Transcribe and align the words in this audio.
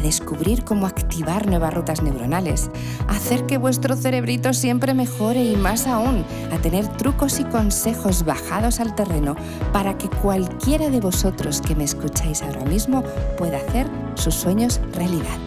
descubrir 0.00 0.64
cómo 0.64 0.86
activar 0.86 1.46
nuevas 1.46 1.74
rutas 1.74 2.02
neuronales, 2.02 2.70
hacer 3.08 3.46
que 3.46 3.58
vuestro 3.58 3.96
cerebrito 3.96 4.52
siempre 4.52 4.94
mejore 4.94 5.44
y 5.44 5.56
más 5.56 5.86
aún, 5.86 6.24
a 6.52 6.58
tener 6.58 6.88
trucos 6.96 7.40
y 7.40 7.44
consejos 7.44 8.24
bajados 8.24 8.80
al 8.80 8.94
terreno 8.94 9.36
para 9.72 9.96
que 9.96 10.08
cualquiera 10.08 10.90
de 10.90 11.00
vosotros 11.00 11.60
que 11.60 11.74
me 11.74 11.84
escucháis 11.84 12.42
ahora 12.42 12.64
mismo 12.64 13.02
pueda 13.36 13.58
hacer 13.58 13.86
sus 14.14 14.34
sueños 14.34 14.80
realidad. 14.92 15.38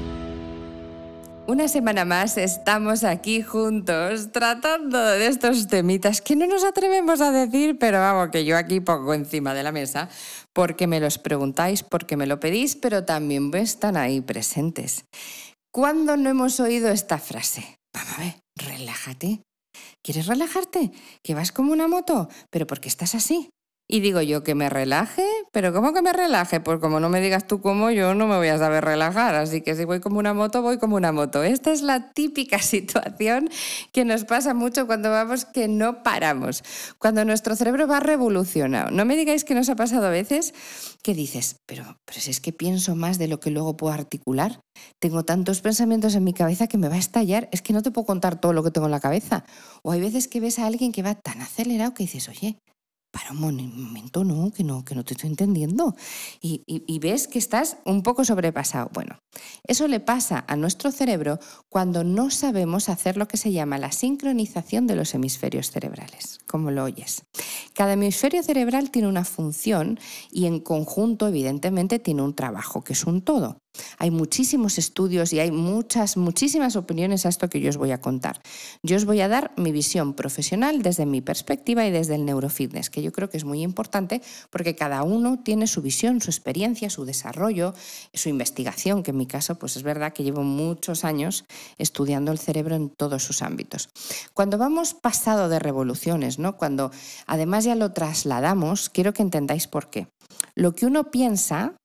Una 1.46 1.68
semana 1.68 2.06
más 2.06 2.38
estamos 2.38 3.04
aquí 3.04 3.42
juntos 3.42 4.32
tratando 4.32 4.98
de 4.98 5.28
estos 5.28 5.68
temitas 5.68 6.22
que 6.22 6.38
no 6.38 6.48
nos 6.48 6.64
atrevemos 6.64 7.20
a 7.20 7.32
decir, 7.32 7.78
pero 7.78 8.00
vamos, 8.00 8.30
que 8.30 8.46
yo 8.46 8.56
aquí 8.58 8.80
pongo 8.80 9.14
encima 9.14 9.54
de 9.54 9.62
la 9.62 9.74
mesa 9.74 10.08
porque 10.54 10.88
me 10.88 11.00
los 11.00 11.18
preguntáis, 11.18 11.84
porque 11.84 12.18
me 12.18 12.28
lo 12.28 12.40
pedís, 12.40 12.76
pero 12.76 13.06
también 13.06 13.54
están 13.56 13.98
ahí 13.98 14.22
presentes. 14.22 15.06
¿Cuándo 15.74 16.16
no 16.18 16.30
hemos 16.30 16.60
oído 16.60 16.90
esta 16.90 17.18
frase? 17.18 17.78
Vamos 17.94 18.14
a 18.18 18.22
ver, 18.22 18.40
relájate. 18.56 19.42
¿Quieres 20.04 20.28
relajarte? 20.28 20.92
¿Que 21.24 21.34
vas 21.34 21.52
como 21.52 21.72
una 21.72 21.88
moto? 21.88 22.30
¿Pero 22.52 22.68
por 22.68 22.80
qué 22.80 22.90
estás 22.90 23.16
así? 23.16 23.50
Y 23.88 24.00
digo 24.00 24.22
yo 24.22 24.44
que 24.44 24.56
me 24.56 24.70
relaje, 24.70 25.26
pero 25.52 25.74
¿cómo 25.74 25.94
que 25.94 26.02
me 26.02 26.14
relaje? 26.14 26.62
Pues 26.62 26.80
como 26.80 27.00
no 27.00 27.10
me 27.10 27.20
digas 27.20 27.46
tú 27.48 27.62
cómo, 27.62 27.92
yo 27.92 28.16
no 28.16 28.28
me 28.28 28.38
voy 28.38 28.48
a 28.48 28.58
saber 28.58 28.86
relajar. 28.86 29.36
Así 29.36 29.62
que 29.62 29.76
si 29.76 29.84
voy 29.84 30.00
como 30.00 30.20
una 30.20 30.34
moto, 30.34 30.62
voy 30.62 30.78
como 30.78 30.96
una 30.96 31.12
moto. 31.12 31.44
Esta 31.44 31.72
es 31.72 31.82
la 31.82 32.12
típica 32.14 32.60
situación 32.60 33.50
que 33.92 34.06
nos 34.06 34.24
pasa 34.24 34.54
mucho 34.54 34.88
cuando 34.88 35.12
vamos 35.12 35.46
que 35.46 35.68
no 35.68 36.02
paramos, 36.02 36.64
cuando 36.98 37.26
nuestro 37.26 37.56
cerebro 37.56 37.88
va 37.88 38.00
revolucionado. 38.00 38.90
No 38.90 39.04
me 39.06 39.18
digáis 39.18 39.44
que 39.44 39.54
nos 39.54 39.70
ha 39.70 39.76
pasado 39.76 40.08
a 40.08 40.12
veces 40.12 40.54
que 41.04 41.14
dices, 41.14 41.58
pero, 41.66 42.00
pero 42.06 42.22
si 42.22 42.32
es 42.32 42.40
que 42.40 42.54
pienso 42.54 42.96
más 42.96 43.18
de 43.18 43.28
lo 43.28 43.42
que 43.42 43.52
luego 43.52 43.76
puedo 43.76 43.94
articular. 43.94 44.62
Tengo 45.00 45.24
tantos 45.24 45.62
pensamientos 45.62 46.16
en 46.16 46.24
mi 46.24 46.34
cabeza 46.34 46.68
que 46.68 46.78
me 46.78 46.88
va 46.88 46.96
a 46.96 47.00
estallar. 47.00 47.50
Es 47.52 47.62
que 47.62 47.74
no 47.74 47.82
te 47.82 47.92
puedo 47.92 48.06
contar 48.06 48.40
todo 48.40 48.54
lo 48.54 48.64
que 48.64 48.72
tengo 48.72 48.88
en 48.88 48.92
la 48.92 49.02
cabeza. 49.02 49.44
O 49.84 49.92
hay 49.92 50.00
veces 50.00 50.28
que 50.28 50.40
ves 50.40 50.58
a 50.60 50.66
alguien 50.66 50.92
que 50.94 51.04
va 51.04 51.16
tan 51.16 51.42
acelerado 51.42 51.94
que 51.94 52.04
dices, 52.04 52.30
oye, 52.30 52.58
para 53.14 53.32
un 53.32 53.38
momento, 53.38 54.24
no, 54.24 54.52
que 54.52 54.64
no, 54.64 54.84
que 54.84 54.96
no 54.96 55.04
te 55.06 55.14
estoy 55.14 55.30
entendiendo. 55.30 55.96
Y, 56.42 56.64
y, 56.66 56.98
ves 56.98 57.28
que 57.28 57.38
estás 57.38 57.78
un 57.86 58.02
poco 58.02 58.26
sobrepasado. 58.26 58.90
Bueno, 58.92 59.20
eso 59.68 59.88
le 59.88 60.00
pasa 60.00 60.44
a 60.48 60.56
nuestro 60.56 60.92
cerebro 60.92 61.38
cuando 61.70 62.04
no 62.04 62.32
sabemos 62.32 62.90
hacer 62.90 63.16
lo 63.16 63.28
que 63.28 63.38
se 63.38 63.52
llama 63.52 63.78
la 63.78 63.92
sincronización 63.92 64.88
de 64.88 64.96
los 64.96 65.14
hemisferios 65.14 65.70
cerebrales, 65.70 66.40
como 66.48 66.72
lo 66.72 66.86
oyes. 66.86 67.24
Cada 67.76 67.94
hemisferio 67.94 68.42
cerebral 68.42 68.90
tiene 68.90 69.08
una 69.08 69.26
función 69.26 70.00
y 70.32 70.48
en 70.48 70.60
conjunto, 70.60 71.28
evidentemente, 71.28 72.00
tiene 72.00 72.24
un 72.24 72.34
trabajo, 72.34 72.84
que 72.84 72.94
es 72.94 73.04
un 73.04 73.22
todo. 73.22 73.63
Hay 73.98 74.12
muchísimos 74.12 74.78
estudios 74.78 75.34
y 75.34 75.40
hay 75.40 75.52
muchas, 75.52 76.18
muchísimas 76.18 76.76
opiniones 76.76 77.26
a 77.26 77.30
esto 77.30 77.50
que 77.50 77.60
yo 77.60 77.70
os 77.70 77.78
voy 77.78 77.92
a 77.92 78.02
contar. 78.02 78.42
Yo 78.84 78.98
os 78.98 79.06
voy 79.06 79.22
a 79.22 79.28
dar 79.28 79.52
mi 79.58 79.72
visión 79.72 80.14
profesional 80.14 80.82
desde 80.82 81.06
mi 81.06 81.22
perspectiva 81.22 81.86
y 81.86 81.92
desde 81.92 82.16
el 82.16 82.26
neurofitness, 82.26 82.90
que 82.90 83.02
yo 83.02 83.12
creo 83.12 83.30
que 83.30 83.38
es 83.38 83.46
muy 83.46 83.62
importante 83.62 84.22
porque 84.50 84.76
cada 84.76 85.04
uno 85.04 85.40
tiene 85.44 85.68
su 85.68 85.82
visión, 85.82 86.22
su 86.22 86.30
experiencia, 86.30 86.90
su 86.90 87.06
desarrollo, 87.06 87.74
su 88.14 88.30
investigación, 88.30 89.04
que 89.04 89.12
en 89.12 89.18
mi 89.18 89.26
caso 89.26 89.56
pues 89.56 89.76
es 89.76 89.84
verdad 89.84 90.14
que 90.14 90.24
llevo 90.24 90.44
muchos 90.44 91.04
años 91.04 91.46
estudiando 91.78 92.32
el 92.32 92.40
cerebro 92.40 92.76
en 92.76 92.90
todos 92.90 93.24
sus 93.24 93.42
ámbitos. 93.42 93.90
Cuando 94.34 94.58
vamos 94.58 94.94
pasado 94.94 95.50
de 95.50 95.60
revoluciones, 95.60 96.40
¿no? 96.40 96.58
Cuando 96.58 96.92
además 97.26 97.64
ya 97.64 97.76
lo 97.76 97.92
trasladamos, 97.92 98.90
quiero 98.90 99.14
que 99.14 99.22
entendáis 99.22 99.68
por 99.68 99.90
qué. 99.90 100.08
Lo 100.56 100.74
que 100.74 100.86
uno 100.86 101.10
piensa, 101.10 101.78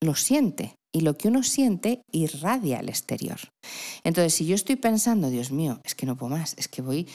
lo 0.00 0.14
siente 0.14 0.74
y 0.92 1.00
lo 1.00 1.16
que 1.16 1.28
uno 1.28 1.42
siente 1.42 2.02
irradia 2.12 2.78
al 2.78 2.88
exterior. 2.88 3.38
Entonces, 4.04 4.34
si 4.34 4.46
yo 4.46 4.54
estoy 4.54 4.76
pensando, 4.76 5.30
Dios 5.30 5.50
mío, 5.50 5.80
es 5.84 5.94
que 5.94 6.06
no 6.06 6.16
puedo 6.16 6.36
más, 6.36 6.54
es 6.58 6.68
que 6.68 6.82
voy 6.82 7.08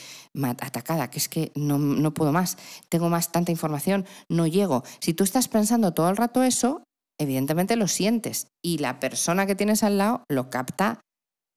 atacada, 0.59 1.09
que 1.09 1.19
es 1.19 1.29
que 1.29 1.51
no, 1.55 1.77
no 1.77 2.13
puedo 2.13 2.31
más, 2.31 2.57
tengo 2.89 3.09
más 3.09 3.31
tanta 3.31 3.51
información, 3.51 4.05
no 4.29 4.47
llego. 4.47 4.83
Si 4.99 5.13
tú 5.13 5.23
estás 5.23 5.47
pensando 5.47 5.93
todo 5.93 6.09
el 6.09 6.17
rato 6.17 6.43
eso, 6.43 6.83
evidentemente 7.19 7.75
lo 7.75 7.87
sientes 7.87 8.47
y 8.63 8.79
la 8.79 8.99
persona 8.99 9.45
que 9.45 9.55
tienes 9.55 9.83
al 9.83 9.99
lado 9.99 10.23
lo 10.29 10.49
capta 10.49 11.01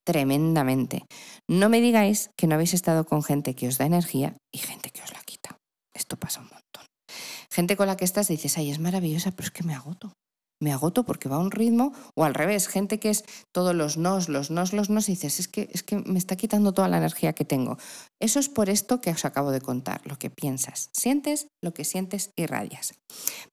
tremendamente. 0.07 1.05
No 1.49 1.69
me 1.69 1.81
digáis 1.81 2.31
que 2.37 2.47
no 2.47 2.55
habéis 2.55 2.75
estado 2.75 3.05
con 3.05 3.23
gente 3.23 3.55
que 3.55 3.69
os 3.69 3.79
da 3.79 3.87
energía 3.87 4.37
y 4.53 4.59
gente 4.59 4.91
que 4.91 5.03
os 5.03 5.13
la 5.13 5.21
quita. 5.23 5.57
Esto 5.95 6.17
pasa 6.17 6.41
un 6.41 6.47
montón. 6.47 6.87
Gente 7.53 7.77
con 7.77 7.87
la 7.87 7.97
que 7.97 8.05
estás 8.05 8.29
dices, 8.29 8.57
ay, 8.59 8.71
es 8.71 8.79
maravillosa, 8.79 9.33
pero 9.33 9.47
es 9.47 9.51
que 9.51 9.65
me 9.65 9.75
agoto 9.75 10.13
me 10.61 10.73
agoto 10.73 11.05
porque 11.05 11.29
va 11.29 11.37
a 11.37 11.41
un 11.41 11.51
ritmo, 11.51 11.93
o 12.15 12.25
al 12.25 12.35
revés, 12.35 12.69
gente 12.69 13.01
que 13.01 13.11
es 13.11 13.25
todos 13.51 13.75
los 13.75 13.97
nos, 13.97 14.29
los 14.29 14.51
nos, 14.51 14.73
los 14.73 14.91
nos, 14.91 15.09
y 15.09 15.13
dices, 15.13 15.41
es 15.41 15.49
que, 15.49 15.71
es 15.73 15.83
que 15.83 15.97
me 15.97 16.19
está 16.19 16.37
quitando 16.37 16.73
toda 16.73 16.89
la 16.89 16.99
energía 16.99 17.33
que 17.33 17.45
tengo. 17.45 17.79
Eso 18.21 18.39
es 18.39 18.51
por 18.51 18.69
esto 18.69 19.01
que 19.01 19.11
os 19.11 19.25
acabo 19.25 19.51
de 19.51 19.63
contar, 19.63 20.03
lo 20.05 20.19
que 20.19 20.29
piensas, 20.29 20.91
sientes 20.93 21.49
lo 21.63 21.73
que 21.73 21.85
sientes 21.85 22.33
y 22.37 22.47
radias. 22.47 22.95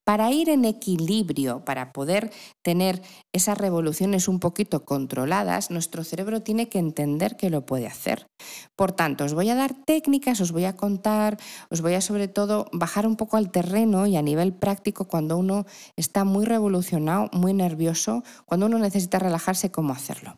Para 0.06 0.32
ir 0.32 0.50
en 0.50 0.66
equilibrio, 0.66 1.66
para 1.66 1.92
poder 1.92 2.32
tener 2.64 3.02
esas 3.34 3.58
revoluciones 3.58 4.28
un 4.28 4.40
poquito 4.40 4.86
controladas, 4.86 5.72
nuestro 5.72 6.04
cerebro 6.04 6.42
tiene 6.42 6.70
que 6.70 6.80
entender 6.80 7.38
que 7.38 7.50
lo 7.50 7.66
puede 7.66 7.88
hacer. 7.88 8.28
Por 8.76 8.92
tanto, 8.92 9.26
os 9.26 9.34
voy 9.34 9.50
a 9.50 9.56
dar 9.56 9.74
técnicas, 9.86 10.42
os 10.42 10.52
voy 10.52 10.66
a 10.66 10.76
contar, 10.76 11.38
os 11.70 11.82
voy 11.82 11.96
a 11.96 12.02
sobre 12.02 12.28
todo 12.28 12.68
bajar 12.72 13.08
un 13.08 13.16
poco 13.16 13.38
al 13.38 13.52
terreno 13.52 14.06
y 14.06 14.16
a 14.16 14.22
nivel 14.22 14.54
práctico 14.54 15.08
cuando 15.08 15.38
uno 15.38 15.66
está 15.96 16.24
muy 16.24 16.46
revolucionado, 16.46 17.30
muy 17.34 17.54
nervioso, 17.54 18.24
cuando 18.46 18.66
uno 18.66 18.80
necesita 18.80 19.20
relajarse, 19.20 19.72
cómo 19.72 19.94
hacerlo. 19.94 20.36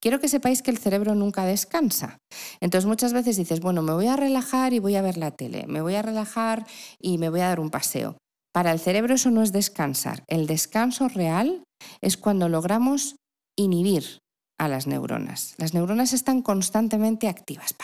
Quiero 0.00 0.18
que 0.18 0.28
sepáis 0.28 0.62
que 0.62 0.70
el 0.70 0.78
cerebro 0.78 1.14
nunca 1.14 1.44
descansa. 1.44 2.18
Entonces 2.60 2.86
muchas 2.86 3.12
veces 3.12 3.36
dices, 3.36 3.60
bueno, 3.60 3.82
me 3.82 3.92
voy 3.92 4.06
a 4.06 4.16
relajar 4.16 4.72
y 4.72 4.78
voy 4.78 4.96
a 4.96 5.02
ver 5.02 5.18
la 5.18 5.30
tele, 5.30 5.66
me 5.66 5.82
voy 5.82 5.94
a 5.94 6.02
relajar 6.02 6.66
y 6.98 7.18
me 7.18 7.28
voy 7.28 7.40
a 7.40 7.48
dar 7.48 7.60
un 7.60 7.70
paseo. 7.70 8.16
Para 8.52 8.72
el 8.72 8.80
cerebro 8.80 9.14
eso 9.14 9.30
no 9.30 9.42
es 9.42 9.52
descansar. 9.52 10.24
El 10.26 10.46
descanso 10.46 11.08
real 11.08 11.62
es 12.00 12.16
cuando 12.16 12.48
logramos 12.48 13.16
inhibir 13.58 14.18
a 14.58 14.68
las 14.68 14.86
neuronas. 14.86 15.54
Las 15.58 15.74
neuronas 15.74 16.14
están 16.14 16.40
constantemente 16.42 17.28
activas, 17.28 17.74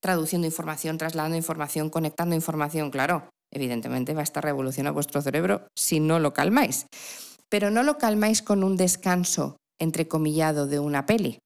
traduciendo 0.00 0.46
información, 0.46 0.98
trasladando 0.98 1.36
información, 1.36 1.88
conectando 1.88 2.34
información, 2.34 2.90
claro. 2.90 3.28
Evidentemente 3.52 4.14
va 4.14 4.20
a 4.20 4.24
estar 4.24 4.42
revolucionando 4.42 4.94
vuestro 4.94 5.22
cerebro 5.22 5.68
si 5.76 6.00
no 6.00 6.18
lo 6.18 6.34
calmáis. 6.34 6.86
Pero 7.48 7.70
no 7.70 7.84
lo 7.84 7.98
calmáis 7.98 8.42
con 8.42 8.64
un 8.64 8.76
descanso 8.76 9.56
entrecomillado 9.80 10.66
de 10.66 10.78
una 10.78 11.06
peli. 11.06 11.38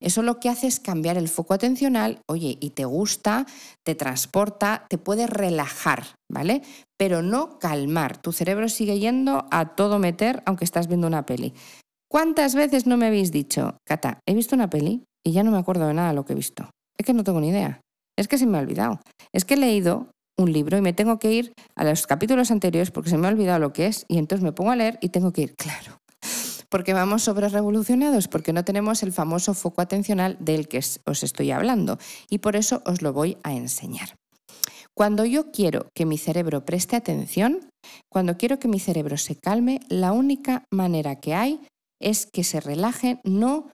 Eso 0.00 0.22
lo 0.22 0.38
que 0.38 0.48
hace 0.48 0.66
es 0.66 0.80
cambiar 0.80 1.16
el 1.16 1.28
foco 1.28 1.54
atencional, 1.54 2.20
oye, 2.28 2.58
y 2.60 2.70
te 2.70 2.84
gusta, 2.84 3.46
te 3.84 3.94
transporta, 3.94 4.86
te 4.88 4.98
puede 4.98 5.26
relajar, 5.26 6.04
¿vale? 6.30 6.62
Pero 6.98 7.22
no 7.22 7.58
calmar. 7.58 8.18
Tu 8.18 8.32
cerebro 8.32 8.68
sigue 8.68 8.98
yendo 8.98 9.46
a 9.50 9.74
todo 9.74 9.98
meter 9.98 10.42
aunque 10.46 10.64
estás 10.64 10.88
viendo 10.88 11.06
una 11.06 11.26
peli. 11.26 11.54
¿Cuántas 12.10 12.54
veces 12.54 12.86
no 12.86 12.96
me 12.96 13.06
habéis 13.06 13.32
dicho, 13.32 13.78
Cata, 13.86 14.20
he 14.26 14.34
visto 14.34 14.54
una 14.54 14.68
peli 14.68 15.04
y 15.24 15.32
ya 15.32 15.42
no 15.42 15.50
me 15.50 15.58
acuerdo 15.58 15.86
de 15.86 15.94
nada 15.94 16.10
de 16.10 16.14
lo 16.14 16.24
que 16.24 16.34
he 16.34 16.36
visto? 16.36 16.68
Es 16.98 17.06
que 17.06 17.14
no 17.14 17.24
tengo 17.24 17.40
ni 17.40 17.48
idea. 17.48 17.80
Es 18.18 18.28
que 18.28 18.36
se 18.36 18.46
me 18.46 18.58
ha 18.58 18.60
olvidado. 18.60 19.00
Es 19.32 19.46
que 19.46 19.54
he 19.54 19.56
leído 19.56 20.10
un 20.38 20.52
libro 20.52 20.76
y 20.76 20.82
me 20.82 20.92
tengo 20.92 21.18
que 21.18 21.32
ir 21.32 21.52
a 21.74 21.84
los 21.84 22.06
capítulos 22.06 22.50
anteriores 22.50 22.90
porque 22.90 23.10
se 23.10 23.16
me 23.16 23.26
ha 23.26 23.30
olvidado 23.30 23.58
lo 23.58 23.72
que 23.72 23.86
es 23.86 24.04
y 24.08 24.18
entonces 24.18 24.44
me 24.44 24.52
pongo 24.52 24.70
a 24.70 24.76
leer 24.76 24.98
y 25.00 25.08
tengo 25.08 25.32
que 25.32 25.42
ir, 25.42 25.54
claro, 25.56 25.98
porque 26.72 26.94
vamos 26.94 27.22
sobre 27.22 27.50
revolucionados, 27.50 28.28
porque 28.28 28.54
no 28.54 28.64
tenemos 28.64 29.02
el 29.02 29.12
famoso 29.12 29.52
foco 29.52 29.82
atencional 29.82 30.38
del 30.40 30.68
que 30.68 30.78
os 30.78 31.22
estoy 31.22 31.50
hablando 31.50 31.98
y 32.30 32.38
por 32.38 32.56
eso 32.56 32.82
os 32.86 33.02
lo 33.02 33.12
voy 33.12 33.36
a 33.42 33.52
enseñar. 33.52 34.16
Cuando 34.96 35.26
yo 35.26 35.52
quiero 35.52 35.88
que 35.94 36.06
mi 36.06 36.16
cerebro 36.16 36.64
preste 36.64 36.96
atención, 36.96 37.68
cuando 38.10 38.38
quiero 38.38 38.58
que 38.58 38.68
mi 38.68 38.80
cerebro 38.80 39.18
se 39.18 39.36
calme, 39.36 39.80
la 39.90 40.12
única 40.12 40.64
manera 40.72 41.20
que 41.20 41.34
hay 41.34 41.60
es 42.00 42.26
que 42.32 42.42
se 42.42 42.60
relaje 42.60 43.20
no 43.22 43.68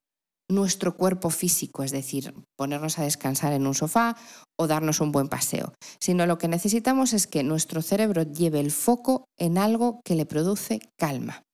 nuestro 0.50 0.96
cuerpo 0.96 1.30
físico, 1.30 1.84
es 1.84 1.92
decir, 1.92 2.34
ponernos 2.56 2.98
a 2.98 3.04
descansar 3.04 3.52
en 3.52 3.68
un 3.68 3.74
sofá 3.74 4.16
o 4.58 4.66
darnos 4.66 5.00
un 5.00 5.12
buen 5.12 5.28
paseo, 5.28 5.72
sino 6.00 6.26
lo 6.26 6.38
que 6.38 6.48
necesitamos 6.48 7.12
es 7.12 7.28
que 7.28 7.44
nuestro 7.44 7.80
cerebro 7.80 8.24
lleve 8.24 8.58
el 8.58 8.72
foco 8.72 9.24
en 9.38 9.56
algo 9.56 10.00
que 10.04 10.16
le 10.16 10.26
produce 10.26 10.80
calma. 10.98 11.44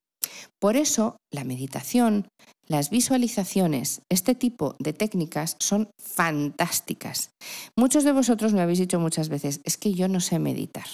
Por 0.59 0.75
eso, 0.75 1.17
la 1.31 1.43
meditación, 1.43 2.27
las 2.67 2.89
visualizaciones, 2.89 4.01
este 4.09 4.33
tipo 4.35 4.75
de 4.79 4.93
técnicas 4.93 5.55
son 5.59 5.89
fantásticas. 6.01 7.29
Muchos 7.77 8.03
de 8.03 8.11
vosotros 8.11 8.53
me 8.53 8.61
habéis 8.61 8.79
dicho 8.79 8.99
muchas 8.99 9.29
veces, 9.29 9.61
es 9.63 9.77
que 9.77 9.93
yo 9.93 10.07
no 10.07 10.19
sé 10.19 10.39
meditar. 10.39 10.87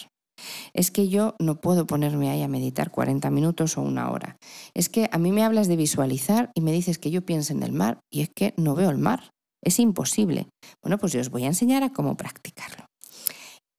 Es 0.73 0.91
que 0.91 1.07
yo 1.07 1.35
no 1.39 1.61
puedo 1.61 1.85
ponerme 1.85 2.29
ahí 2.29 2.41
a 2.41 2.47
meditar 2.47 2.91
40 2.91 3.29
minutos 3.29 3.77
o 3.77 3.81
una 3.81 4.11
hora. 4.11 4.37
Es 4.73 4.89
que 4.89 5.07
a 5.11 5.17
mí 5.17 5.31
me 5.31 5.43
hablas 5.43 5.67
de 5.67 5.75
visualizar 5.75 6.51
y 6.55 6.61
me 6.61 6.71
dices 6.71 6.97
que 6.97 7.11
yo 7.11 7.21
piense 7.21 7.53
en 7.53 7.63
el 7.63 7.71
mar 7.71 7.99
y 8.11 8.21
es 8.21 8.29
que 8.35 8.53
no 8.57 8.75
veo 8.75 8.89
el 8.89 8.97
mar. 8.97 9.29
Es 9.63 9.79
imposible. 9.79 10.47
Bueno, 10.81 10.97
pues 10.97 11.13
yo 11.13 11.21
os 11.21 11.29
voy 11.29 11.43
a 11.43 11.47
enseñar 11.47 11.83
a 11.83 11.93
cómo 11.93 12.17
practicarlo. 12.17 12.85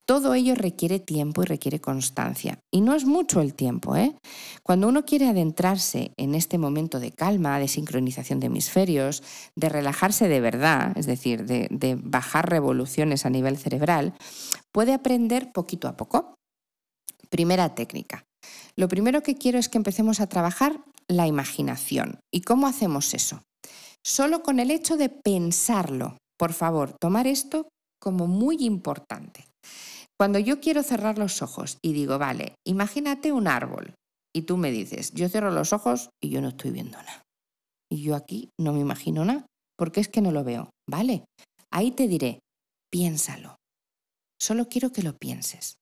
Todo 0.04 0.34
ello 0.34 0.56
requiere 0.56 0.98
tiempo 0.98 1.42
y 1.42 1.46
requiere 1.46 1.80
constancia. 1.80 2.58
Y 2.72 2.80
no 2.80 2.94
es 2.94 3.04
mucho 3.04 3.40
el 3.40 3.54
tiempo. 3.54 3.96
¿eh? 3.96 4.16
Cuando 4.64 4.88
uno 4.88 5.04
quiere 5.04 5.28
adentrarse 5.28 6.12
en 6.16 6.34
este 6.34 6.58
momento 6.58 6.98
de 6.98 7.12
calma, 7.12 7.58
de 7.60 7.68
sincronización 7.68 8.40
de 8.40 8.46
hemisferios, 8.46 9.22
de 9.56 9.68
relajarse 9.68 10.28
de 10.28 10.40
verdad, 10.40 10.92
es 10.96 11.06
decir, 11.06 11.46
de, 11.46 11.68
de 11.70 11.94
bajar 11.94 12.50
revoluciones 12.50 13.26
a 13.26 13.30
nivel 13.30 13.56
cerebral, 13.56 14.14
puede 14.72 14.92
aprender 14.92 15.52
poquito 15.52 15.86
a 15.86 15.96
poco. 15.96 16.34
Primera 17.30 17.74
técnica. 17.74 18.24
Lo 18.76 18.88
primero 18.88 19.22
que 19.22 19.36
quiero 19.36 19.58
es 19.58 19.68
que 19.68 19.78
empecemos 19.78 20.20
a 20.20 20.26
trabajar 20.26 20.84
la 21.06 21.26
imaginación. 21.28 22.18
¿Y 22.32 22.40
cómo 22.40 22.66
hacemos 22.66 23.14
eso? 23.14 23.42
Solo 24.04 24.42
con 24.42 24.58
el 24.58 24.72
hecho 24.72 24.96
de 24.96 25.08
pensarlo. 25.08 26.16
Por 26.36 26.52
favor, 26.52 26.96
tomar 27.00 27.28
esto 27.28 27.68
como 28.00 28.26
muy 28.26 28.64
importante. 28.64 29.46
Cuando 30.18 30.38
yo 30.38 30.60
quiero 30.60 30.82
cerrar 30.82 31.18
los 31.18 31.42
ojos 31.42 31.78
y 31.82 31.92
digo, 31.92 32.18
vale, 32.18 32.54
imagínate 32.66 33.32
un 33.32 33.48
árbol 33.48 33.94
y 34.34 34.42
tú 34.42 34.56
me 34.56 34.70
dices, 34.70 35.12
yo 35.12 35.28
cierro 35.28 35.50
los 35.50 35.72
ojos 35.72 36.10
y 36.22 36.30
yo 36.30 36.40
no 36.40 36.48
estoy 36.48 36.70
viendo 36.70 36.98
nada. 36.98 37.22
Y 37.90 38.02
yo 38.02 38.16
aquí 38.16 38.50
no 38.58 38.72
me 38.72 38.80
imagino 38.80 39.24
nada, 39.24 39.46
porque 39.76 40.00
es 40.00 40.08
que 40.08 40.22
no 40.22 40.30
lo 40.30 40.44
veo. 40.44 40.70
Vale, 40.88 41.24
ahí 41.70 41.90
te 41.90 42.08
diré, 42.08 42.40
piénsalo. 42.90 43.56
Solo 44.40 44.68
quiero 44.68 44.92
que 44.92 45.02
lo 45.02 45.16
pienses. 45.16 45.74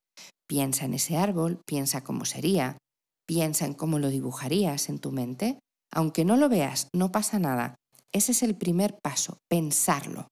Piensa 0.49 0.85
en 0.85 0.94
ese 0.94 1.17
árbol, 1.17 1.61
piensa 1.65 2.03
cómo 2.03 2.25
sería, 2.25 2.79
piensa 3.27 3.65
en 3.65 3.75
cómo 3.75 3.99
lo 4.00 4.09
dibujarías 4.09 4.88
en 4.88 4.99
tu 4.99 5.12
mente. 5.12 5.61
Aunque 5.93 6.25
no 6.25 6.37
lo 6.37 6.49
veas, 6.49 6.88
no 6.93 7.12
pasa 7.12 7.38
nada. 7.38 7.77
Ese 8.12 8.32
es 8.32 8.43
el 8.43 8.56
primer 8.56 8.99
paso, 9.00 9.38
pensarlo. 9.49 10.27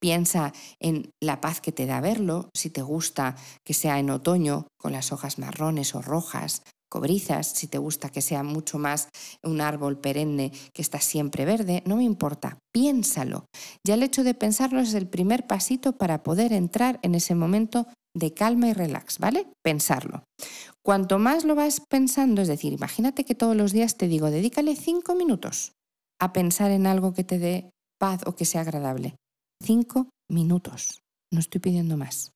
Piensa 0.00 0.52
en 0.80 1.10
la 1.22 1.40
paz 1.40 1.60
que 1.60 1.72
te 1.72 1.86
da 1.86 2.00
verlo, 2.00 2.48
si 2.54 2.70
te 2.70 2.82
gusta 2.82 3.36
que 3.64 3.74
sea 3.74 3.98
en 3.98 4.10
otoño 4.10 4.66
con 4.78 4.92
las 4.92 5.12
hojas 5.12 5.38
marrones 5.38 5.94
o 5.94 6.02
rojas, 6.02 6.62
cobrizas, 6.90 7.46
si 7.46 7.68
te 7.68 7.78
gusta 7.78 8.10
que 8.10 8.20
sea 8.20 8.42
mucho 8.42 8.78
más 8.78 9.08
un 9.42 9.60
árbol 9.60 9.98
perenne 9.98 10.52
que 10.74 10.82
está 10.82 11.00
siempre 11.00 11.44
verde, 11.44 11.82
no 11.86 11.96
me 11.96 12.04
importa, 12.04 12.58
piénsalo. 12.72 13.46
Ya 13.86 13.94
el 13.94 14.02
hecho 14.02 14.24
de 14.24 14.34
pensarlo 14.34 14.80
es 14.80 14.92
el 14.94 15.06
primer 15.06 15.46
pasito 15.46 15.96
para 15.96 16.22
poder 16.22 16.52
entrar 16.52 16.98
en 17.02 17.14
ese 17.14 17.34
momento 17.34 17.86
de 18.14 18.34
calma 18.34 18.68
y 18.68 18.72
relax, 18.72 19.18
¿vale? 19.18 19.46
Pensarlo. 19.62 20.24
Cuanto 20.84 21.18
más 21.18 21.44
lo 21.44 21.54
vas 21.54 21.80
pensando, 21.88 22.42
es 22.42 22.48
decir, 22.48 22.72
imagínate 22.72 23.24
que 23.24 23.36
todos 23.36 23.56
los 23.56 23.72
días 23.72 23.96
te 23.96 24.08
digo, 24.08 24.30
dedícale 24.30 24.74
cinco 24.74 25.14
minutos 25.14 25.72
a 26.20 26.32
pensar 26.32 26.72
en 26.72 26.86
algo 26.86 27.14
que 27.14 27.24
te 27.24 27.38
dé 27.38 27.70
paz 27.98 28.22
o 28.26 28.34
que 28.34 28.44
sea 28.44 28.62
agradable. 28.62 29.14
Cinco 29.62 30.08
minutos. 30.28 31.02
No 31.32 31.40
estoy 31.40 31.60
pidiendo 31.60 31.96
más. 31.96 32.32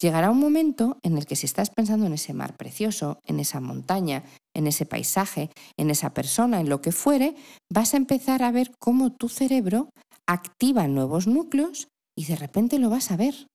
Llegará 0.00 0.30
un 0.30 0.38
momento 0.38 0.98
en 1.02 1.16
el 1.16 1.26
que 1.26 1.36
si 1.36 1.46
estás 1.46 1.70
pensando 1.70 2.06
en 2.06 2.12
ese 2.12 2.34
mar 2.34 2.56
precioso, 2.56 3.20
en 3.24 3.40
esa 3.40 3.60
montaña, 3.60 4.24
en 4.54 4.66
ese 4.66 4.86
paisaje, 4.86 5.50
en 5.76 5.90
esa 5.90 6.14
persona, 6.14 6.60
en 6.60 6.68
lo 6.68 6.80
que 6.80 6.92
fuere, 6.92 7.34
vas 7.72 7.94
a 7.94 7.96
empezar 7.96 8.42
a 8.42 8.52
ver 8.52 8.72
cómo 8.78 9.12
tu 9.12 9.28
cerebro 9.28 9.90
activa 10.26 10.86
nuevos 10.86 11.26
núcleos 11.26 11.88
y 12.16 12.26
de 12.26 12.36
repente 12.36 12.78
lo 12.78 12.90
vas 12.90 13.10
a 13.10 13.16
ver 13.16 13.46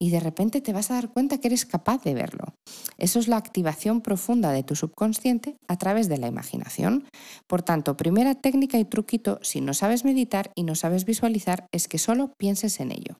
y 0.00 0.10
de 0.10 0.20
repente 0.20 0.60
te 0.60 0.72
vas 0.72 0.90
a 0.90 0.94
dar 0.94 1.10
cuenta 1.10 1.38
que 1.38 1.48
eres 1.48 1.66
capaz 1.66 2.02
de 2.02 2.14
verlo. 2.14 2.54
Eso 2.98 3.18
es 3.18 3.28
la 3.28 3.36
activación 3.36 4.00
profunda 4.00 4.52
de 4.52 4.62
tu 4.62 4.76
subconsciente 4.76 5.56
a 5.68 5.76
través 5.76 6.08
de 6.08 6.18
la 6.18 6.28
imaginación. 6.28 7.04
Por 7.46 7.62
tanto, 7.62 7.96
primera 7.96 8.34
técnica 8.34 8.78
y 8.78 8.84
truquito, 8.84 9.38
si 9.42 9.60
no 9.60 9.74
sabes 9.74 10.04
meditar 10.04 10.52
y 10.54 10.62
no 10.62 10.74
sabes 10.74 11.04
visualizar, 11.04 11.66
es 11.72 11.88
que 11.88 11.98
solo 11.98 12.32
pienses 12.38 12.80
en 12.80 12.92
ello. 12.92 13.18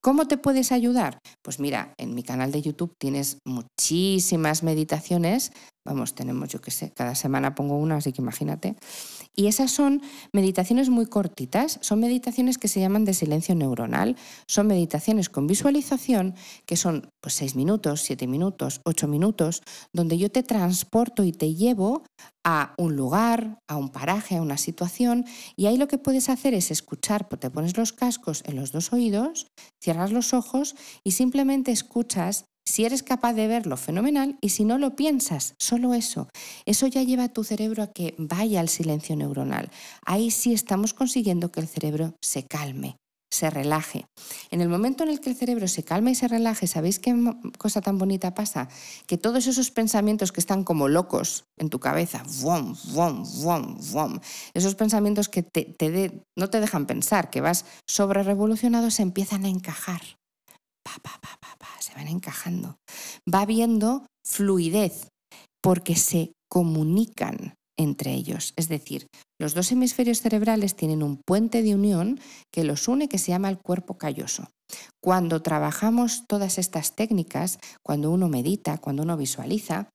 ¿Cómo 0.00 0.28
te 0.28 0.38
puedes 0.38 0.70
ayudar? 0.70 1.18
Pues 1.42 1.58
mira, 1.58 1.92
en 1.98 2.14
mi 2.14 2.22
canal 2.22 2.52
de 2.52 2.62
YouTube 2.62 2.94
tienes 2.98 3.38
muchísimas 3.44 4.62
meditaciones. 4.62 5.52
Vamos, 5.84 6.14
tenemos, 6.14 6.48
yo 6.48 6.60
qué 6.60 6.70
sé, 6.70 6.92
cada 6.94 7.14
semana 7.14 7.54
pongo 7.54 7.76
una, 7.76 7.96
así 7.96 8.12
que 8.12 8.22
imagínate. 8.22 8.76
Y 9.38 9.46
esas 9.46 9.70
son 9.70 10.02
meditaciones 10.32 10.90
muy 10.90 11.06
cortitas, 11.06 11.78
son 11.80 12.00
meditaciones 12.00 12.58
que 12.58 12.66
se 12.66 12.80
llaman 12.80 13.04
de 13.04 13.14
silencio 13.14 13.54
neuronal, 13.54 14.16
son 14.48 14.66
meditaciones 14.66 15.28
con 15.28 15.46
visualización 15.46 16.34
que 16.66 16.74
son 16.74 17.10
pues 17.20 17.34
seis 17.34 17.54
minutos, 17.54 18.00
siete 18.00 18.26
minutos, 18.26 18.80
ocho 18.84 19.06
minutos, 19.06 19.62
donde 19.92 20.18
yo 20.18 20.28
te 20.28 20.42
transporto 20.42 21.22
y 21.22 21.30
te 21.30 21.54
llevo 21.54 22.02
a 22.42 22.74
un 22.78 22.96
lugar, 22.96 23.60
a 23.68 23.76
un 23.76 23.90
paraje, 23.90 24.36
a 24.36 24.42
una 24.42 24.56
situación, 24.56 25.24
y 25.54 25.66
ahí 25.66 25.76
lo 25.76 25.86
que 25.86 25.98
puedes 25.98 26.30
hacer 26.30 26.52
es 26.52 26.72
escuchar, 26.72 27.28
te 27.28 27.50
pones 27.50 27.76
los 27.76 27.92
cascos 27.92 28.42
en 28.44 28.56
los 28.56 28.72
dos 28.72 28.92
oídos, 28.92 29.46
cierras 29.80 30.10
los 30.10 30.34
ojos 30.34 30.74
y 31.04 31.12
simplemente 31.12 31.70
escuchas 31.70 32.46
si 32.68 32.84
eres 32.84 33.02
capaz 33.02 33.32
de 33.32 33.46
verlo, 33.46 33.76
fenomenal, 33.76 34.36
y 34.40 34.50
si 34.50 34.64
no 34.64 34.78
lo 34.78 34.94
piensas, 34.94 35.54
solo 35.58 35.94
eso. 35.94 36.28
Eso 36.66 36.86
ya 36.86 37.02
lleva 37.02 37.24
a 37.24 37.32
tu 37.32 37.44
cerebro 37.44 37.82
a 37.82 37.92
que 37.92 38.14
vaya 38.18 38.60
al 38.60 38.68
silencio 38.68 39.16
neuronal. 39.16 39.70
Ahí 40.04 40.30
sí 40.30 40.52
estamos 40.52 40.94
consiguiendo 40.94 41.50
que 41.50 41.60
el 41.60 41.68
cerebro 41.68 42.14
se 42.22 42.44
calme 42.44 42.96
se 43.30 43.50
relaje. 43.50 44.06
En 44.50 44.60
el 44.60 44.68
momento 44.68 45.04
en 45.04 45.10
el 45.10 45.20
que 45.20 45.30
el 45.30 45.36
cerebro 45.36 45.68
se 45.68 45.82
calma 45.82 46.10
y 46.10 46.14
se 46.14 46.28
relaje, 46.28 46.66
¿sabéis 46.66 46.98
qué 46.98 47.14
cosa 47.58 47.80
tan 47.80 47.98
bonita 47.98 48.34
pasa? 48.34 48.68
Que 49.06 49.18
todos 49.18 49.46
esos 49.46 49.70
pensamientos 49.70 50.32
que 50.32 50.40
están 50.40 50.64
como 50.64 50.88
locos 50.88 51.44
en 51.58 51.68
tu 51.68 51.78
cabeza, 51.78 52.22
vom, 52.40 52.74
vom, 52.94 53.24
vom, 53.42 53.78
vom, 53.92 54.18
esos 54.54 54.74
pensamientos 54.74 55.28
que 55.28 55.42
te, 55.42 56.24
no 56.36 56.48
te 56.48 56.60
dejan 56.60 56.86
pensar, 56.86 57.28
que 57.30 57.40
vas 57.40 57.66
sobre 57.86 58.22
revolucionado, 58.22 58.90
se 58.90 59.02
empiezan 59.02 59.44
a 59.44 59.48
encajar. 59.48 60.00
Se 61.80 61.94
van 61.94 62.08
encajando. 62.08 62.76
Va 63.32 63.46
viendo 63.46 64.06
fluidez 64.24 65.08
porque 65.62 65.96
se 65.96 66.32
comunican 66.50 67.54
entre 67.78 68.12
ellos. 68.12 68.52
Es 68.56 68.68
decir, 68.68 69.06
los 69.40 69.54
dos 69.54 69.70
hemisferios 69.70 70.20
cerebrales 70.20 70.74
tienen 70.74 71.02
un 71.02 71.20
puente 71.24 71.62
de 71.62 71.74
unión 71.74 72.20
que 72.52 72.64
los 72.64 72.88
une 72.88 73.08
que 73.08 73.18
se 73.18 73.30
llama 73.30 73.48
el 73.48 73.58
cuerpo 73.58 73.96
calloso. 73.96 74.48
Cuando 75.02 75.40
trabajamos 75.40 76.24
todas 76.28 76.58
estas 76.58 76.94
técnicas, 76.94 77.58
cuando 77.82 78.10
uno 78.10 78.28
medita, 78.28 78.76
cuando 78.78 79.02
uno 79.02 79.16
visualiza, 79.16 79.88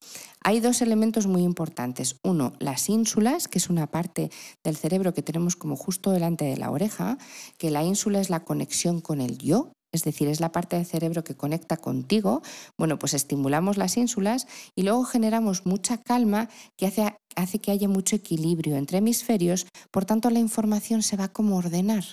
hay 0.43 0.61
dos 0.61 0.81
elementos 0.81 1.27
muy 1.27 1.43
importantes. 1.43 2.15
Uno, 2.23 2.53
las 2.59 2.89
ínsulas, 2.89 3.47
que 3.47 3.59
es 3.59 3.69
una 3.69 3.87
parte 3.87 4.31
del 4.63 4.75
cerebro 4.75 5.13
que 5.13 5.21
tenemos 5.21 5.55
como 5.55 5.75
justo 5.75 6.11
delante 6.11 6.45
de 6.45 6.57
la 6.57 6.71
oreja, 6.71 7.17
que 7.57 7.69
la 7.69 7.83
ínsula 7.83 8.19
es 8.19 8.29
la 8.29 8.43
conexión 8.43 9.01
con 9.01 9.21
el 9.21 9.37
yo, 9.37 9.73
es 9.93 10.03
decir, 10.03 10.27
es 10.27 10.41
la 10.41 10.51
parte 10.51 10.75
del 10.75 10.85
cerebro 10.85 11.23
que 11.23 11.35
conecta 11.35 11.77
contigo, 11.77 12.41
bueno, 12.77 12.99
pues 12.99 13.13
estimulamos 13.13 13.77
las 13.77 13.95
ínsulas 13.95 14.47
y 14.75 14.83
luego 14.83 15.05
generamos 15.05 15.65
mucha 15.65 15.97
calma 15.97 16.49
que 16.77 16.87
hace, 16.87 17.15
hace 17.35 17.59
que 17.59 17.71
haya 17.71 17.87
mucho 17.87 18.15
equilibrio 18.15 18.75
entre 18.75 18.97
hemisferios, 18.97 19.67
por 19.91 20.05
tanto 20.05 20.29
la 20.29 20.39
información 20.39 21.03
se 21.03 21.15
va 21.15 21.29
como 21.29 21.57
ordenar. 21.57 22.03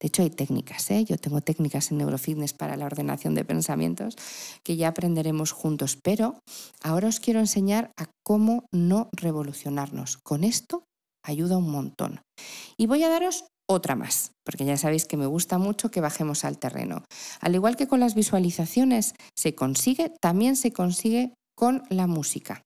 De 0.00 0.08
hecho, 0.08 0.22
hay 0.22 0.30
técnicas, 0.30 0.90
¿eh? 0.90 1.04
yo 1.04 1.16
tengo 1.16 1.42
técnicas 1.42 1.92
en 1.92 1.98
neurofitness 1.98 2.54
para 2.54 2.76
la 2.76 2.86
ordenación 2.86 3.36
de 3.36 3.44
pensamientos 3.44 4.16
que 4.64 4.76
ya 4.76 4.88
aprenderemos 4.88 5.52
juntos, 5.52 5.96
pero 6.02 6.40
ahora 6.82 7.06
os 7.06 7.20
quiero 7.20 7.38
enseñar 7.38 7.92
a 7.96 8.08
cómo 8.24 8.66
no 8.72 9.08
revolucionarnos. 9.12 10.18
Con 10.24 10.42
esto 10.42 10.82
ayuda 11.24 11.56
un 11.56 11.70
montón. 11.70 12.20
Y 12.76 12.86
voy 12.86 13.04
a 13.04 13.08
daros 13.08 13.44
otra 13.72 13.96
más, 13.96 14.32
porque 14.44 14.64
ya 14.64 14.76
sabéis 14.76 15.06
que 15.06 15.16
me 15.16 15.26
gusta 15.26 15.58
mucho 15.58 15.90
que 15.90 16.00
bajemos 16.00 16.44
al 16.44 16.58
terreno. 16.58 17.04
Al 17.40 17.54
igual 17.54 17.76
que 17.76 17.88
con 17.88 18.00
las 18.00 18.14
visualizaciones 18.14 19.14
se 19.36 19.54
consigue, 19.54 20.12
también 20.20 20.56
se 20.56 20.72
consigue 20.72 21.34
con 21.56 21.82
la 21.90 22.06
música. 22.06 22.62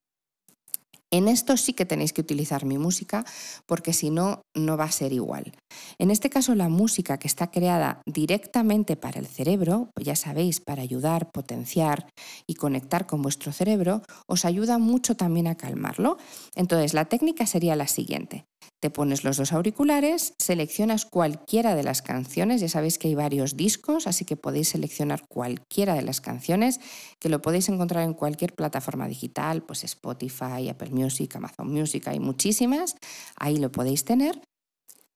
En 1.12 1.28
esto 1.28 1.56
sí 1.56 1.72
que 1.72 1.86
tenéis 1.86 2.12
que 2.12 2.20
utilizar 2.20 2.64
mi 2.64 2.78
música 2.78 3.25
porque 3.66 3.92
si 3.92 4.10
no, 4.10 4.42
no 4.56 4.76
va 4.76 4.84
a 4.84 4.92
ser 4.92 5.12
igual. 5.12 5.52
En 5.98 6.10
este 6.10 6.30
caso, 6.30 6.54
la 6.56 6.68
música 6.68 7.18
que 7.18 7.28
está 7.28 7.50
creada 7.50 8.02
directamente 8.06 8.96
para 8.96 9.20
el 9.20 9.26
cerebro, 9.26 9.90
ya 10.02 10.16
sabéis, 10.16 10.60
para 10.60 10.82
ayudar, 10.82 11.30
potenciar 11.30 12.08
y 12.48 12.54
conectar 12.54 13.06
con 13.06 13.22
vuestro 13.22 13.52
cerebro, 13.52 14.02
os 14.26 14.44
ayuda 14.44 14.78
mucho 14.78 15.16
también 15.16 15.46
a 15.46 15.56
calmarlo. 15.56 16.18
Entonces, 16.56 16.92
la 16.92 17.04
técnica 17.04 17.46
sería 17.46 17.76
la 17.76 17.86
siguiente. 17.86 18.44
Te 18.80 18.90
pones 18.90 19.25
los 19.25 19.36
dos 19.36 19.52
auriculares, 19.52 20.34
seleccionas 20.38 21.06
cualquiera 21.06 21.75
de 21.75 21.82
las 21.82 22.02
canciones, 22.02 22.60
ya 22.60 22.68
sabéis 22.68 22.98
que 22.98 23.08
hay 23.08 23.14
varios 23.14 23.56
discos, 23.56 24.06
así 24.06 24.25
que 24.25 24.36
podéis 24.36 24.68
seleccionar 24.68 25.26
cualquiera 25.28 25.94
de 25.94 26.02
las 26.02 26.20
canciones, 26.20 26.80
que 27.18 27.28
lo 27.28 27.40
podéis 27.40 27.68
encontrar 27.68 28.04
en 28.04 28.14
cualquier 28.14 28.54
plataforma 28.54 29.08
digital, 29.08 29.62
pues 29.62 29.82
Spotify, 29.84 30.68
Apple 30.68 30.90
Music, 30.90 31.34
Amazon 31.36 31.72
Music, 31.72 32.06
hay 32.08 32.20
muchísimas, 32.20 32.96
ahí 33.36 33.56
lo 33.56 33.72
podéis 33.72 34.04
tener. 34.04 34.40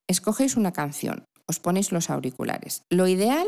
Escogéis 0.08 0.56
una 0.56 0.72
canción, 0.72 1.24
os 1.46 1.60
ponéis 1.60 1.92
los 1.92 2.10
auriculares. 2.10 2.82
Lo 2.90 3.06
ideal 3.06 3.46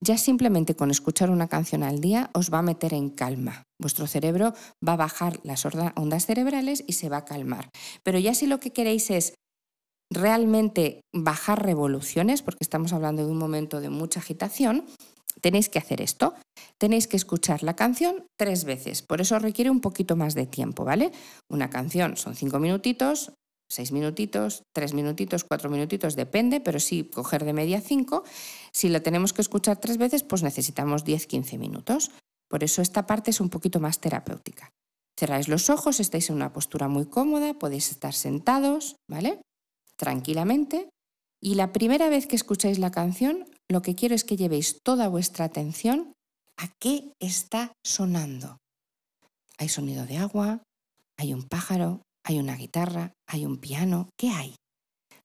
ya 0.00 0.18
simplemente 0.18 0.76
con 0.76 0.90
escuchar 0.90 1.30
una 1.30 1.48
canción 1.48 1.82
al 1.82 2.00
día 2.00 2.30
os 2.34 2.52
va 2.52 2.58
a 2.58 2.62
meter 2.62 2.94
en 2.94 3.10
calma. 3.10 3.62
Vuestro 3.80 4.06
cerebro 4.06 4.54
va 4.86 4.94
a 4.94 4.96
bajar 4.96 5.40
las 5.44 5.64
ondas 5.64 6.26
cerebrales 6.26 6.84
y 6.86 6.94
se 6.94 7.08
va 7.08 7.18
a 7.18 7.24
calmar. 7.24 7.70
Pero 8.02 8.18
ya 8.18 8.34
si 8.34 8.46
lo 8.46 8.60
que 8.60 8.72
queréis 8.72 9.10
es 9.10 9.34
realmente 10.12 11.00
bajar 11.12 11.64
revoluciones, 11.64 12.42
porque 12.42 12.62
estamos 12.62 12.92
hablando 12.92 13.24
de 13.24 13.30
un 13.30 13.38
momento 13.38 13.80
de 13.80 13.90
mucha 13.90 14.20
agitación, 14.20 14.86
tenéis 15.40 15.68
que 15.68 15.78
hacer 15.78 16.00
esto. 16.00 16.34
Tenéis 16.78 17.06
que 17.06 17.16
escuchar 17.16 17.62
la 17.62 17.76
canción 17.76 18.26
tres 18.38 18.64
veces. 18.64 19.02
Por 19.02 19.20
eso 19.20 19.38
requiere 19.38 19.70
un 19.70 19.80
poquito 19.80 20.16
más 20.16 20.34
de 20.34 20.46
tiempo, 20.46 20.84
¿vale? 20.84 21.12
Una 21.50 21.70
canción 21.70 22.16
son 22.16 22.34
cinco 22.34 22.58
minutitos, 22.58 23.32
seis 23.74 23.90
minutitos, 23.90 24.62
tres 24.72 24.94
minutitos, 24.94 25.44
cuatro 25.44 25.68
minutitos, 25.68 26.14
depende, 26.14 26.60
pero 26.60 26.78
sí 26.78 27.10
coger 27.12 27.44
de 27.44 27.52
media 27.52 27.80
cinco. 27.80 28.22
Si 28.72 28.88
la 28.88 29.00
tenemos 29.00 29.32
que 29.32 29.42
escuchar 29.42 29.78
tres 29.78 29.98
veces, 29.98 30.22
pues 30.22 30.42
necesitamos 30.42 31.04
10-15 31.04 31.58
minutos. 31.58 32.12
Por 32.48 32.62
eso 32.62 32.82
esta 32.82 33.06
parte 33.06 33.30
es 33.30 33.40
un 33.40 33.50
poquito 33.50 33.80
más 33.80 33.98
terapéutica. 33.98 34.70
Cerráis 35.18 35.48
los 35.48 35.70
ojos, 35.70 36.00
estáis 36.00 36.30
en 36.30 36.36
una 36.36 36.52
postura 36.52 36.88
muy 36.88 37.06
cómoda, 37.06 37.54
podéis 37.54 37.90
estar 37.90 38.14
sentados, 38.14 38.96
¿vale? 39.08 39.40
Tranquilamente. 39.96 40.88
Y 41.40 41.56
la 41.56 41.72
primera 41.72 42.08
vez 42.08 42.26
que 42.26 42.36
escucháis 42.36 42.78
la 42.78 42.90
canción, 42.90 43.46
lo 43.68 43.82
que 43.82 43.94
quiero 43.94 44.14
es 44.14 44.24
que 44.24 44.36
llevéis 44.36 44.78
toda 44.82 45.08
vuestra 45.08 45.44
atención 45.44 46.12
a 46.56 46.68
qué 46.80 47.12
está 47.20 47.72
sonando. 47.84 48.58
Hay 49.58 49.68
sonido 49.68 50.06
de 50.06 50.18
agua, 50.18 50.62
hay 51.16 51.32
un 51.34 51.42
pájaro, 51.42 52.02
hay 52.24 52.38
una 52.38 52.56
guitarra, 52.56 53.12
hay 53.28 53.44
un 53.44 53.58
piano, 53.58 54.08
¿qué 54.18 54.30
hay? 54.30 54.56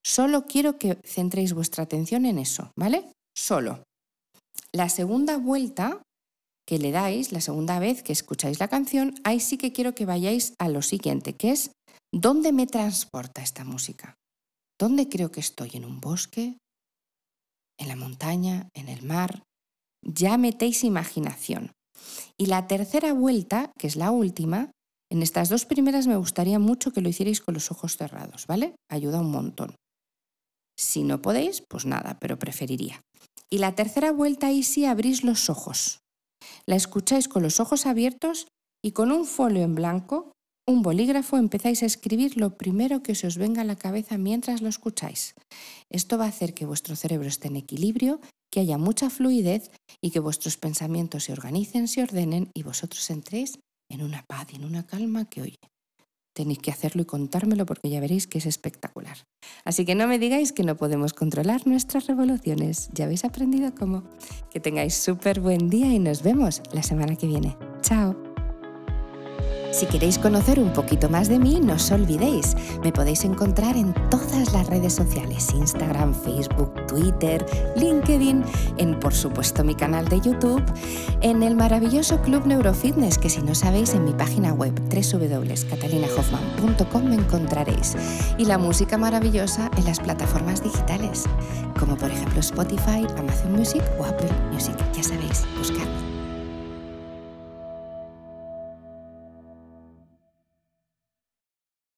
Solo 0.05 0.45
quiero 0.45 0.77
que 0.77 0.97
centréis 1.05 1.53
vuestra 1.53 1.83
atención 1.83 2.25
en 2.25 2.39
eso, 2.39 2.71
¿vale? 2.77 3.11
Solo. 3.35 3.83
La 4.73 4.89
segunda 4.89 5.37
vuelta 5.37 6.01
que 6.67 6.77
le 6.77 6.91
dais, 6.91 7.31
la 7.31 7.41
segunda 7.41 7.79
vez 7.79 8.03
que 8.03 8.13
escucháis 8.13 8.59
la 8.59 8.67
canción, 8.67 9.15
ahí 9.23 9.39
sí 9.39 9.57
que 9.57 9.73
quiero 9.73 9.95
que 9.95 10.05
vayáis 10.05 10.53
a 10.59 10.69
lo 10.69 10.81
siguiente, 10.81 11.33
que 11.33 11.51
es 11.51 11.71
¿dónde 12.13 12.51
me 12.51 12.67
transporta 12.67 13.41
esta 13.41 13.63
música? 13.63 14.15
¿Dónde 14.79 15.09
creo 15.09 15.31
que 15.31 15.39
estoy? 15.39 15.71
¿En 15.73 15.85
un 15.85 15.99
bosque? 15.99 16.57
¿En 17.79 17.87
la 17.87 17.95
montaña? 17.95 18.69
¿En 18.75 18.87
el 18.87 19.01
mar? 19.03 19.43
Ya 20.05 20.37
metéis 20.37 20.83
imaginación. 20.83 21.71
Y 22.37 22.45
la 22.45 22.67
tercera 22.67 23.13
vuelta, 23.13 23.71
que 23.77 23.87
es 23.87 23.95
la 23.95 24.11
última, 24.11 24.71
en 25.11 25.23
estas 25.23 25.49
dos 25.49 25.65
primeras 25.65 26.07
me 26.07 26.17
gustaría 26.17 26.59
mucho 26.59 26.91
que 26.91 27.01
lo 27.01 27.09
hicierais 27.09 27.41
con 27.41 27.55
los 27.55 27.71
ojos 27.71 27.97
cerrados, 27.97 28.45
¿vale? 28.47 28.75
Ayuda 28.89 29.19
un 29.19 29.31
montón. 29.31 29.75
Si 30.77 31.03
no 31.03 31.21
podéis, 31.21 31.63
pues 31.67 31.85
nada, 31.85 32.17
pero 32.19 32.37
preferiría. 32.37 33.01
Y 33.49 33.57
la 33.57 33.75
tercera 33.75 34.11
vuelta 34.11 34.47
ahí 34.47 34.63
sí 34.63 34.85
abrís 34.85 35.23
los 35.23 35.49
ojos. 35.49 35.99
La 36.65 36.75
escucháis 36.75 37.27
con 37.27 37.43
los 37.43 37.59
ojos 37.59 37.85
abiertos 37.85 38.47
y 38.83 38.91
con 38.91 39.11
un 39.11 39.25
folio 39.25 39.63
en 39.63 39.75
blanco, 39.75 40.31
un 40.67 40.83
bolígrafo, 40.83 41.37
empezáis 41.37 41.81
a 41.81 41.87
escribir 41.87 42.37
lo 42.37 42.55
primero 42.55 43.01
que 43.01 43.15
se 43.15 43.25
os 43.25 43.37
venga 43.37 43.61
a 43.61 43.65
la 43.65 43.75
cabeza 43.75 44.19
mientras 44.19 44.61
lo 44.61 44.69
escucháis. 44.69 45.33
Esto 45.91 46.19
va 46.19 46.25
a 46.25 46.29
hacer 46.29 46.53
que 46.53 46.67
vuestro 46.67 46.95
cerebro 46.95 47.27
esté 47.27 47.47
en 47.47 47.55
equilibrio, 47.55 48.21
que 48.51 48.59
haya 48.59 48.77
mucha 48.77 49.09
fluidez 49.09 49.71
y 50.01 50.11
que 50.11 50.19
vuestros 50.19 50.57
pensamientos 50.57 51.23
se 51.23 51.33
organicen, 51.33 51.87
se 51.87 52.03
ordenen 52.03 52.51
y 52.53 52.61
vosotros 52.61 53.09
entréis 53.09 53.59
en 53.89 54.03
una 54.03 54.23
paz 54.23 54.47
y 54.51 54.55
en 54.55 54.65
una 54.65 54.85
calma 54.85 55.25
que, 55.25 55.41
oye, 55.41 55.59
tenéis 56.33 56.59
que 56.59 56.71
hacerlo 56.71 57.01
y 57.01 57.05
contármelo 57.05 57.65
porque 57.65 57.89
ya 57.89 57.99
veréis 57.99 58.27
que 58.27 58.37
es 58.37 58.45
espectacular. 58.45 59.17
Así 59.65 59.83
que 59.85 59.95
no 59.95 60.07
me 60.07 60.19
digáis 60.19 60.53
que 60.53 60.63
no 60.63 60.77
podemos 60.77 61.13
controlar 61.13 61.67
nuestras 61.67 62.07
revoluciones. 62.07 62.89
Ya 62.93 63.05
habéis 63.05 63.25
aprendido 63.25 63.73
cómo. 63.75 64.03
Que 64.49 64.59
tengáis 64.59 64.95
súper 64.95 65.41
buen 65.41 65.69
día 65.69 65.87
y 65.87 65.99
nos 65.99 66.23
vemos 66.23 66.61
la 66.71 66.83
semana 66.83 67.15
que 67.15 67.27
viene. 67.27 67.57
Chao. 67.81 68.15
Si 69.71 69.85
queréis 69.85 70.17
conocer 70.17 70.59
un 70.59 70.73
poquito 70.73 71.09
más 71.09 71.29
de 71.29 71.37
mí, 71.37 71.59
no 71.61 71.73
os 71.73 71.91
olvidéis, 71.91 72.55
me 72.83 72.91
podéis 72.91 73.23
encontrar 73.23 73.77
en 73.77 73.93
todas 74.09 74.51
las 74.51 74.67
redes 74.67 74.93
sociales, 74.93 75.53
Instagram, 75.53 76.15
Facebook, 76.15 76.73
Twitter, 76.87 77.45
LinkedIn, 77.75 78.43
en 78.79 78.99
por 78.99 79.13
supuesto 79.13 79.63
mi 79.63 79.75
canal 79.75 80.07
de 80.07 80.19
YouTube, 80.19 80.63
en 81.21 81.43
el 81.43 81.55
maravilloso 81.55 82.19
Club 82.21 82.47
Neurofitness, 82.47 83.19
que 83.19 83.29
si 83.29 83.41
no 83.41 83.53
sabéis 83.53 83.93
en 83.93 84.05
mi 84.05 84.13
página 84.13 84.53
web 84.53 84.73
www.catalinahoffman.com 84.89 87.03
me 87.03 87.15
encontraréis, 87.15 87.95
y 88.37 88.45
la 88.45 88.57
música 88.57 88.97
maravillosa 88.97 89.69
en 89.77 89.85
las 89.85 89.99
plataformas 89.99 90.63
digitales, 90.63 91.25
como 91.77 91.95
por 91.95 92.09
ejemplo 92.09 92.39
Spotify, 92.39 93.05
Amazon 93.17 93.51
Music 93.51 93.83
o 93.99 94.05
Apple 94.05 94.31
Music. 94.51 94.73